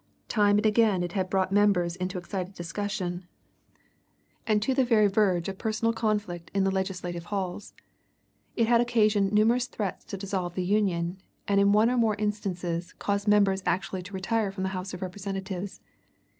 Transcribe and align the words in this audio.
Time 0.29 0.57
and 0.57 0.65
again 0.65 1.03
it 1.03 1.11
had 1.11 1.29
brought 1.29 1.51
members 1.51 1.95
into 1.95 2.17
excited 2.17 2.55
discussion, 2.55 3.27
and 4.47 4.59
to 4.59 4.73
the 4.73 4.83
very 4.83 5.05
verge 5.05 5.47
of 5.47 5.59
personal 5.59 5.93
conflict 5.93 6.49
in 6.55 6.63
the 6.63 6.71
legislative 6.71 7.25
halls. 7.25 7.75
It 8.55 8.65
had 8.67 8.81
occasioned 8.81 9.31
numerous 9.31 9.67
threats 9.67 10.03
to 10.05 10.17
dissolve 10.17 10.55
the 10.55 10.65
Union, 10.65 11.19
and 11.47 11.59
in 11.61 11.71
one 11.71 11.91
or 11.91 11.97
more 11.97 12.15
instances 12.15 12.93
caused 12.93 13.27
members 13.27 13.61
actually 13.67 14.01
to 14.01 14.13
retire 14.15 14.51
from 14.51 14.63
the 14.63 14.69
House 14.73 14.91
of 14.91 15.03
Representatives. 15.03 15.81